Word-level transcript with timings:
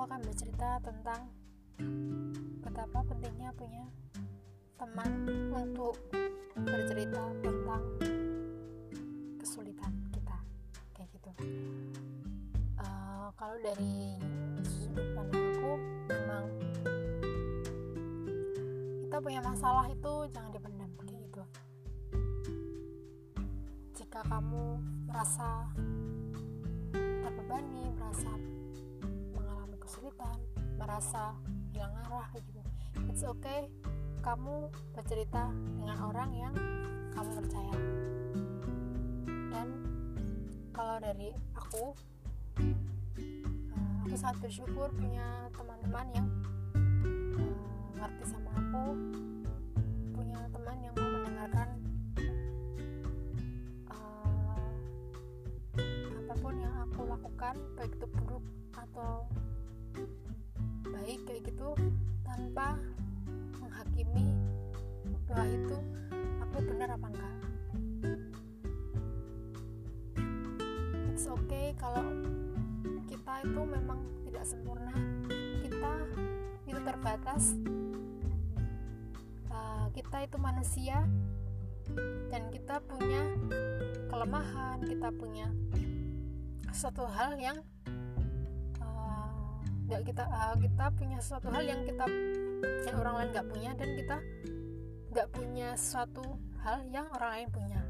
aku 0.00 0.08
akan 0.16 0.24
bercerita 0.32 0.80
tentang 0.80 1.20
betapa 2.64 3.04
pentingnya 3.04 3.52
punya 3.52 3.84
teman 4.80 5.28
untuk 5.52 5.92
bercerita 6.56 7.20
tentang 7.44 7.84
kesulitan 9.36 9.92
kita. 10.08 10.40
Kayak 10.96 11.08
gitu. 11.20 11.30
Uh, 12.80 13.28
kalau 13.36 13.60
dari 13.60 14.16
sudut 14.64 15.04
pandang 15.12 15.44
aku 15.60 15.72
memang 16.08 16.44
kita 19.04 19.16
punya 19.20 19.40
masalah 19.44 19.84
itu 19.84 20.12
jangan 20.32 20.48
dipendam 20.48 20.90
kayak 20.96 21.28
gitu. 21.28 21.44
Jika 24.00 24.24
kamu 24.24 24.80
merasa 25.12 25.68
terbebani 27.20 27.92
merasa 28.00 28.32
kesulitan 30.10 30.38
merasa 30.74 31.38
hilang 31.70 31.94
arah 32.02 32.26
gitu. 32.34 32.58
It's 33.06 33.22
okay 33.22 33.70
kamu 34.26 34.66
bercerita 34.90 35.54
dengan 35.78 35.98
orang 36.02 36.30
yang 36.34 36.54
kamu 37.14 37.30
percaya. 37.38 37.76
Dan 39.54 39.68
kalau 40.74 40.98
dari 40.98 41.30
aku 41.54 41.94
eh, 42.58 42.74
aku 44.02 44.14
sangat 44.18 44.42
bersyukur 44.42 44.90
punya 44.98 45.46
teman-teman 45.54 46.06
yang 46.10 46.28
uh, 47.38 47.58
ngerti 47.94 48.24
sama 48.26 48.50
aku 48.50 48.86
punya 50.10 50.38
teman 50.50 50.76
yang 50.82 50.94
mau 50.98 51.06
mendengarkan 51.06 51.68
uh, 53.94 54.70
apa 56.18 56.34
pun 56.34 56.54
yang 56.58 56.74
aku 56.82 57.00
lakukan 57.06 57.54
baik 57.78 57.94
itu 57.94 58.06
buruk 58.10 58.44
atau 58.74 59.24
itu 73.44 73.60
memang 73.64 74.00
tidak 74.28 74.44
sempurna. 74.44 74.94
Kita 75.64 75.92
itu 76.68 76.80
terbatas. 76.84 77.56
Uh, 79.50 79.86
kita 79.92 80.24
itu 80.24 80.36
manusia 80.38 81.04
dan 82.30 82.46
kita 82.54 82.78
punya 82.86 83.22
kelemahan 84.06 84.78
kita 84.86 85.10
punya 85.10 85.50
suatu 86.70 87.02
hal 87.02 87.34
yang 87.34 87.58
nggak 89.90 90.06
kita 90.06 90.22
uh, 90.22 90.54
kita 90.54 90.86
punya 90.94 91.18
suatu 91.18 91.50
hal 91.50 91.66
yang 91.66 91.82
kita 91.82 92.06
yang 92.86 92.96
orang 93.02 93.14
lain 93.18 93.28
nggak 93.34 93.48
punya 93.50 93.70
dan 93.74 93.88
kita 93.98 94.16
nggak 95.10 95.28
punya 95.34 95.68
suatu 95.74 96.22
hal 96.62 96.86
yang 96.94 97.10
orang 97.18 97.30
lain 97.42 97.48
punya. 97.50 97.80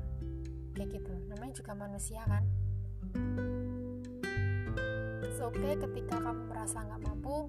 Kayak 0.73 0.97
gitu. 0.97 1.13
Namanya 1.29 1.53
juga 1.53 1.73
manusia 1.77 2.25
kan 2.25 2.45
It's 5.41 5.49
okay 5.57 5.73
ketika 5.73 6.21
kamu 6.21 6.53
merasa 6.53 6.85
nggak 6.85 7.01
mampu 7.01 7.49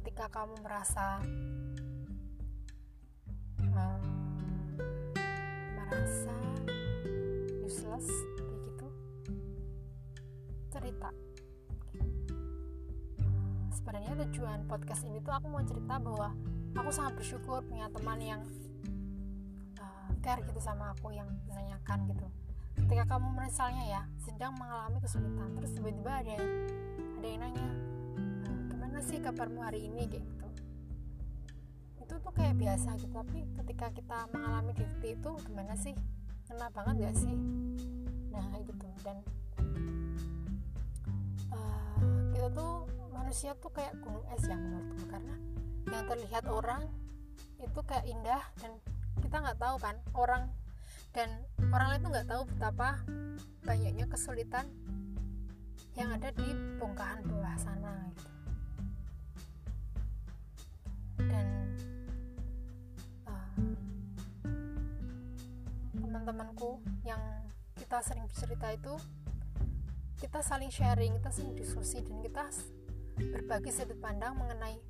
ketika 0.00 0.32
kamu 0.32 0.56
merasa 0.64 1.20
uh, 3.68 4.00
merasa 5.76 6.36
useless 7.68 8.08
kayak 8.40 8.58
gitu. 8.64 8.88
Cerita. 10.72 11.12
Sebenarnya 13.76 14.16
tujuan 14.16 14.64
podcast 14.64 15.04
ini 15.04 15.20
tuh 15.20 15.36
aku 15.36 15.52
mau 15.52 15.60
cerita 15.68 16.00
bahwa 16.00 16.32
aku 16.72 16.88
sangat 16.96 17.20
bersyukur 17.20 17.60
punya 17.68 17.92
teman 17.92 18.24
yang 18.24 18.40
uh, 19.76 20.08
care 20.24 20.40
gitu 20.48 20.64
sama 20.64 20.96
aku 20.96 21.12
yang 21.12 21.28
menanyakan 21.44 22.08
gitu 22.08 22.24
ketika 22.76 23.04
kamu 23.16 23.28
misalnya 23.36 23.84
ya 23.88 24.02
sedang 24.20 24.52
mengalami 24.56 24.98
kesulitan 25.00 25.48
terus 25.56 25.70
tiba-tiba 25.76 26.12
ada 26.12 26.30
yang 26.36 26.46
ada 27.20 27.26
yang 27.26 27.40
nanya 27.40 27.68
nah, 28.42 28.58
gimana 28.72 28.98
sih 29.04 29.18
kabarmu 29.20 29.60
hari 29.60 29.88
ini? 29.88 30.08
Gitu. 30.08 30.46
Itu 32.00 32.14
tuh 32.20 32.32
kayak 32.34 32.56
biasa 32.58 32.96
gitu 33.00 33.12
tapi 33.12 33.44
ketika 33.62 33.86
kita 33.92 34.18
mengalami 34.32 34.72
di 34.76 34.84
titik 34.98 35.20
itu 35.20 35.30
gimana 35.48 35.74
sih? 35.78 35.94
Kena 36.48 36.68
banget 36.74 37.10
gak 37.10 37.16
sih? 37.16 37.34
Nah 38.32 38.46
gitu. 38.60 38.86
Dan 39.04 39.16
uh, 41.52 41.96
kita 42.32 42.48
tuh 42.52 42.72
manusia 43.12 43.56
tuh 43.60 43.72
kayak 43.72 43.96
gunung 44.02 44.24
es 44.34 44.44
yang 44.44 44.60
menurutku 44.60 45.04
karena 45.08 45.36
yang 45.88 46.04
terlihat 46.08 46.44
orang 46.48 46.82
itu 47.62 47.80
kayak 47.86 48.04
indah 48.04 48.42
dan 48.58 48.72
kita 49.22 49.36
nggak 49.38 49.58
tahu 49.60 49.76
kan 49.78 49.96
orang 50.12 50.42
dan 51.12 51.28
orang 51.72 51.88
lain 51.92 52.00
tuh 52.00 52.10
nggak 52.12 52.28
tahu 52.28 52.42
betapa 52.48 52.88
banyaknya 53.68 54.08
kesulitan 54.08 54.64
yang 55.92 56.08
ada 56.08 56.32
di 56.32 56.48
bongkahan 56.80 57.20
bawah 57.28 57.56
sana 57.60 57.92
gitu. 58.16 58.30
dan 61.28 61.46
uh, 63.28 63.52
teman-temanku 66.00 66.80
yang 67.04 67.20
kita 67.76 68.00
sering 68.00 68.24
bercerita 68.24 68.72
itu 68.72 68.94
kita 70.16 70.40
saling 70.40 70.72
sharing 70.72 71.12
kita 71.20 71.28
saling 71.28 71.52
diskusi 71.52 72.00
dan 72.00 72.24
kita 72.24 72.44
berbagi 73.20 73.68
sudut 73.68 74.00
pandang 74.00 74.32
mengenai 74.40 74.80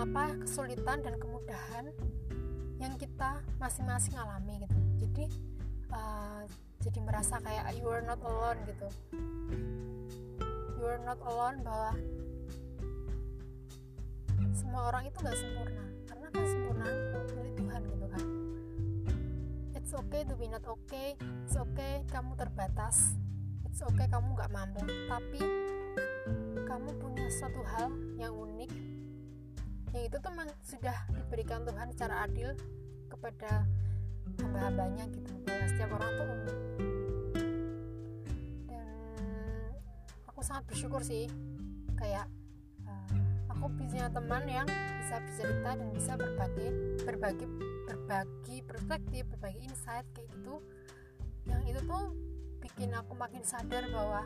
apa 0.00 0.40
kesulitan 0.40 1.04
dan 1.04 1.20
kemudahan 1.20 1.92
yang 2.80 2.96
kita 2.96 3.44
masing-masing 3.60 4.16
alami 4.16 4.64
gitu 4.64 4.78
jadi 5.04 5.24
jadi 6.84 7.00
merasa 7.00 7.40
kayak 7.40 7.64
you 7.80 7.88
are 7.88 8.04
not 8.04 8.20
alone 8.20 8.60
gitu. 8.68 8.88
You 10.76 10.84
are 10.84 11.00
not 11.00 11.16
alone 11.24 11.64
bahwa 11.64 11.96
semua 14.52 14.92
orang 14.92 15.08
itu 15.08 15.16
gak 15.24 15.32
sempurna. 15.32 15.84
Karena 16.04 16.26
kan 16.28 16.44
sempurna 16.44 16.86
milik 17.32 17.54
Tuhan 17.56 17.80
gitu 17.88 18.06
kan. 18.12 18.24
It's 19.72 19.92
okay 19.96 20.22
to 20.28 20.36
be 20.36 20.46
not 20.52 20.68
okay. 20.68 21.16
It's 21.48 21.56
okay 21.56 22.04
kamu 22.12 22.36
terbatas. 22.36 23.16
It's 23.64 23.80
okay 23.80 24.04
kamu 24.12 24.36
gak 24.36 24.52
mampu. 24.52 24.84
Tapi 25.08 25.40
kamu 26.68 27.00
punya 27.00 27.24
suatu 27.32 27.64
hal 27.64 27.88
yang 28.20 28.36
unik 28.36 28.70
yang 29.94 30.10
itu 30.10 30.18
tuh 30.18 30.32
sudah 30.66 30.96
diberikan 31.14 31.62
Tuhan 31.62 31.86
secara 31.94 32.26
adil 32.26 32.50
kepada 33.06 33.62
hamba-hambanya 34.40 35.04
gitu. 35.12 35.32
Bahwa 35.44 35.66
setiap 35.70 35.90
orang 35.94 36.12
tuh 36.16 36.26
dan 36.28 36.58
aku 40.30 40.40
sangat 40.42 40.64
bersyukur 40.68 41.00
sih 41.04 41.30
kayak 41.94 42.26
uh, 42.84 43.08
aku 43.52 43.70
punya 43.78 44.10
teman 44.10 44.44
yang 44.50 44.68
bisa 45.00 45.20
bercerita 45.20 45.70
dan 45.78 45.88
bisa 45.94 46.12
berbagi 46.16 46.68
berbagi 47.04 47.46
berbagi 47.84 48.56
perspektif 48.64 49.22
berbagi 49.30 49.60
insight 49.68 50.06
kayak 50.16 50.28
gitu. 50.32 50.60
Yang 51.44 51.62
itu 51.76 51.80
tuh 51.84 52.04
bikin 52.64 52.90
aku 52.96 53.12
makin 53.12 53.44
sadar 53.44 53.84
bahwa 53.92 54.24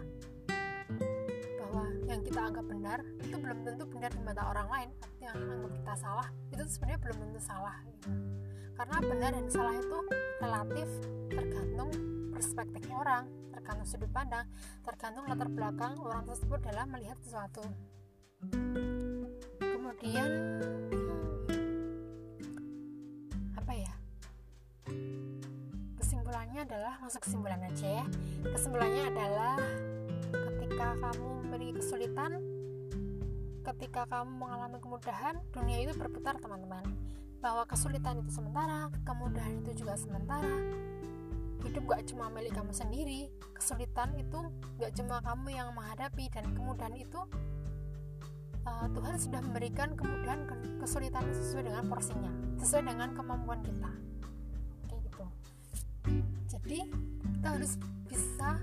kita 2.38 2.54
anggap 2.54 2.70
benar 2.70 2.98
itu 3.18 3.34
belum 3.34 3.58
tentu 3.66 3.82
benar 3.90 4.14
di 4.14 4.22
mata 4.22 4.46
orang 4.46 4.68
lain. 4.70 4.88
Yang 5.18 5.34
anggap 5.42 5.72
kita 5.74 5.94
salah 5.98 6.28
itu 6.54 6.62
sebenarnya 6.70 7.00
belum 7.02 7.16
tentu 7.18 7.40
salah 7.42 7.76
gitu. 7.82 8.08
karena 8.78 8.96
benar 9.02 9.30
dan 9.34 9.46
salah 9.50 9.74
itu 9.74 9.98
relatif 10.38 10.88
tergantung 11.34 11.90
perspektif 12.30 12.82
orang 12.94 13.26
tergantung 13.50 13.86
sudut 13.90 14.10
pandang 14.14 14.46
tergantung 14.86 15.26
latar 15.26 15.50
belakang 15.50 15.98
orang 15.98 16.22
tersebut 16.30 16.62
dalam 16.62 16.86
melihat 16.94 17.18
sesuatu. 17.26 17.66
Kemudian 19.58 20.30
apa 23.58 23.72
ya? 23.74 23.92
Kesimpulannya 25.98 26.62
adalah 26.62 27.02
masuk 27.02 27.18
kesimpulan 27.26 27.66
aja 27.66 27.98
ya. 27.98 28.06
Kesimpulannya 28.46 29.02
adalah 29.10 29.58
ketika 30.68 31.00
kamu 31.00 31.28
memiliki 31.48 31.80
kesulitan 31.80 32.44
ketika 33.64 34.04
kamu 34.04 34.36
mengalami 34.36 34.76
kemudahan 34.84 35.40
dunia 35.48 35.88
itu 35.88 35.96
berputar 35.96 36.36
teman-teman. 36.36 36.84
Bahwa 37.40 37.64
kesulitan 37.64 38.20
itu 38.20 38.36
sementara 38.36 38.92
kemudahan 39.08 39.64
itu 39.64 39.80
juga 39.80 39.96
sementara. 39.96 40.60
Hidup 41.64 41.88
gak 41.88 42.04
cuma 42.12 42.28
milik 42.28 42.52
kamu 42.52 42.76
sendiri 42.76 43.32
kesulitan 43.56 44.12
itu 44.20 44.44
gak 44.76 44.92
cuma 44.92 45.24
kamu 45.24 45.56
yang 45.56 45.72
menghadapi 45.72 46.28
dan 46.36 46.52
kemudahan 46.52 46.94
itu 47.00 47.20
uh, 48.68 48.86
Tuhan 48.92 49.16
sudah 49.16 49.40
memberikan 49.40 49.96
kemudahan 49.96 50.44
kesulitan 50.76 51.24
sesuai 51.32 51.64
dengan 51.64 51.88
porsinya 51.88 52.32
sesuai 52.60 52.92
dengan 52.92 53.16
kemampuan 53.16 53.64
kita. 53.64 53.90
Kayak 54.84 55.00
gitu. 55.08 55.24
Jadi 56.52 56.78
kita 57.40 57.48
harus 57.56 57.72
bisa 58.04 58.60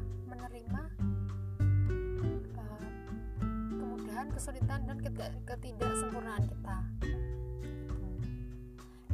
kegagalan 4.25 4.33
kesulitan 4.33 4.81
dan 4.89 4.97
ketidaksempurnaan 5.45 6.43
kita. 6.49 6.77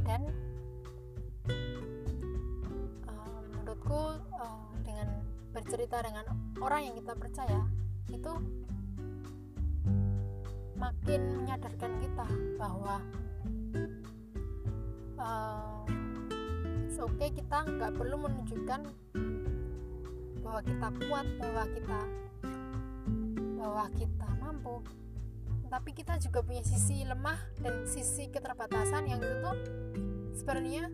Dan 0.08 0.22
uh, 3.08 3.40
menurutku 3.52 4.02
uh, 4.40 4.72
dengan 4.88 5.08
bercerita 5.52 6.00
dengan 6.04 6.26
orang 6.64 6.82
yang 6.88 6.96
kita 6.96 7.14
percaya 7.16 7.60
itu 8.12 8.34
makin 10.80 11.22
menyadarkan 11.44 11.92
kita 12.02 12.28
bahwa 12.56 12.98
uh, 15.20 15.84
oke 17.02 17.18
okay 17.18 17.30
kita 17.36 17.58
nggak 17.68 17.92
perlu 18.00 18.16
menunjukkan 18.16 18.82
bahwa 20.42 20.62
kita 20.66 20.88
kuat 21.08 21.28
bahwa 21.38 21.64
kita 21.74 22.00
bahwa 23.62 23.86
kita 23.94 24.28
mampu 24.42 24.82
tapi 25.72 25.96
kita 25.96 26.20
juga 26.20 26.44
punya 26.44 26.60
sisi 26.68 27.08
lemah 27.08 27.40
dan 27.64 27.88
sisi 27.88 28.28
keterbatasan 28.28 29.08
yang 29.08 29.24
itu 29.24 29.52
sebenarnya 30.36 30.92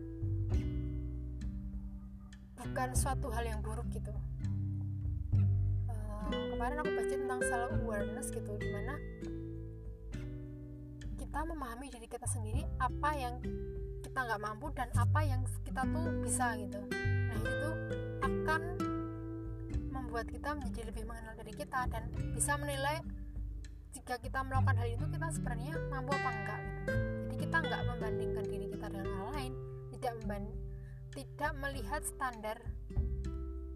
bukan 2.54 2.94
suatu 2.94 3.26
hal 3.34 3.42
yang 3.42 3.58
buruk 3.58 3.90
gitu. 3.90 4.14
Uh, 6.30 6.54
kemarin 6.54 6.78
aku 6.78 6.94
baca 6.94 7.14
tentang 7.18 7.40
self 7.42 7.74
awareness 7.82 8.30
gitu 8.30 8.54
di 8.54 8.68
mana 8.70 8.94
kita 11.18 11.40
memahami 11.42 11.90
diri 11.90 12.06
kita 12.06 12.30
sendiri 12.30 12.62
apa 12.78 13.10
yang 13.18 13.34
kita 14.06 14.18
nggak 14.30 14.40
mampu 14.46 14.70
dan 14.78 14.86
apa 14.94 15.26
yang 15.26 15.42
kita 15.66 15.82
tuh 15.90 16.06
bisa 16.22 16.54
gitu. 16.54 16.78
Nah 16.94 17.38
itu 17.42 17.70
akan 18.22 18.62
membuat 19.90 20.30
kita 20.30 20.54
menjadi 20.54 20.94
lebih 20.94 21.02
mengenal 21.02 21.34
diri 21.42 21.66
kita 21.66 21.90
dan 21.90 22.06
bisa 22.30 22.54
menilai 22.54 23.02
jika 23.98 24.14
kita 24.22 24.40
melakukan 24.46 24.76
hal 24.78 24.88
itu 24.94 25.04
kita 25.10 25.26
sebenarnya 25.34 25.74
mampu 25.90 26.10
apa 26.14 26.30
enggak 26.30 26.60
gitu 26.62 26.92
jadi 27.26 27.36
kita 27.42 27.56
nggak 27.66 27.82
membandingkan 27.90 28.44
diri 28.46 28.66
kita 28.70 28.86
dengan 28.86 29.08
hal 29.18 29.28
lain 29.34 29.52
tidak 29.90 30.12
memband 30.22 30.46
tidak 31.10 31.52
melihat 31.58 32.02
standar 32.06 32.56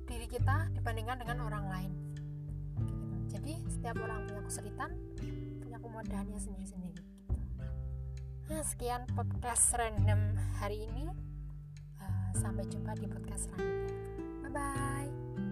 diri 0.07 0.27
kita 0.31 0.57
dibandingkan 0.79 1.19
dengan 1.27 1.39
orang 1.51 1.65
lain 1.67 1.93
gitu. 2.07 2.23
jadi 3.35 3.53
setiap 3.67 3.97
orang 3.99 4.25
punya 4.31 4.43
kesulitan 4.47 4.91
punya 5.59 5.79
kemudahannya 5.83 6.39
sendiri-sendiri 6.39 7.13
Nah, 8.53 8.61
sekian 8.69 9.09
podcast 9.17 9.73
random 9.81 10.37
hari 10.61 10.85
ini. 10.85 11.09
Uh, 11.97 12.31
sampai 12.37 12.69
jumpa 12.69 12.93
di 13.01 13.09
podcast 13.09 13.49
selanjutnya. 13.49 13.97
Bye 14.45 14.53
bye. 14.53 15.52